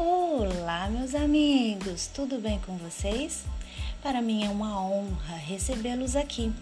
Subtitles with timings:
[0.00, 3.42] Olá, meus amigos, tudo bem com vocês?
[4.00, 6.52] Para mim é uma honra recebê-los aqui.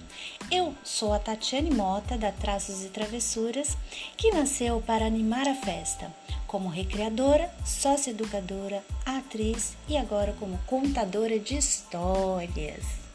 [0.50, 3.76] Eu sou a Tatiane Mota, da Traços e Travessuras,
[4.16, 6.10] que nasceu para animar a festa,
[6.46, 13.05] como recreadora, sócia-educadora, atriz e agora como contadora de histórias.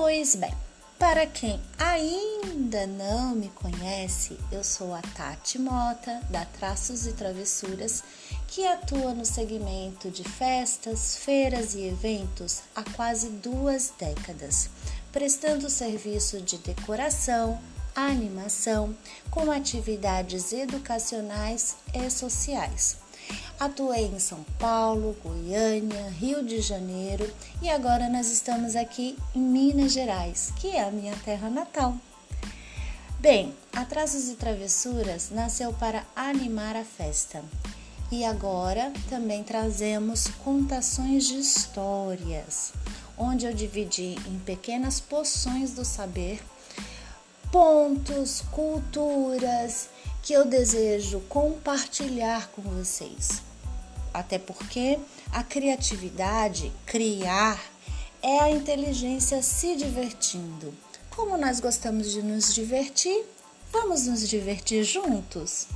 [0.00, 0.54] Pois bem,
[0.96, 8.04] para quem ainda não me conhece, eu sou a Tati Mota, da Traços e Travessuras,
[8.46, 14.70] que atua no segmento de festas, feiras e eventos há quase duas décadas,
[15.10, 17.60] prestando serviço de decoração,
[17.92, 18.96] animação,
[19.32, 23.07] com atividades educacionais e sociais
[23.58, 27.28] Atuei em São Paulo, Goiânia, Rio de Janeiro
[27.60, 31.96] e agora nós estamos aqui em Minas Gerais, que é a minha terra natal.
[33.18, 37.42] Bem, Atrasos e Travessuras nasceu para animar a festa
[38.10, 42.72] e agora também trazemos contações de histórias,
[43.18, 46.40] onde eu dividi em pequenas poções do saber
[47.50, 49.88] pontos, culturas
[50.28, 53.40] que eu desejo compartilhar com vocês.
[54.12, 54.98] Até porque
[55.32, 57.58] a criatividade, criar,
[58.22, 60.74] é a inteligência se divertindo.
[61.08, 63.24] Como nós gostamos de nos divertir,
[63.72, 65.66] vamos nos divertir juntos?